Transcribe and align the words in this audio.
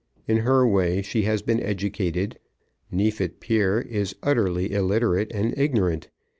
In 0.27 0.37
her 0.37 0.65
way, 0.65 1.03
she 1.03 1.25
has 1.25 1.43
been 1.43 1.59
educated. 1.59 2.39
Neefit 2.91 3.39
père 3.39 3.85
is 3.85 4.15
utterly 4.23 4.71
illiterate 4.71 5.31
and 5.31 5.55
ignorant. 5.55 6.09